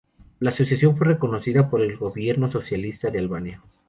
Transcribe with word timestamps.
La 0.39 0.49
asociación 0.49 0.97
fue 0.97 1.05
reconocida 1.05 1.69
por 1.69 1.79
el 1.79 1.95
gobierno 1.95 2.49
socialista 2.49 3.11
de 3.11 3.19
Albania. 3.19 3.61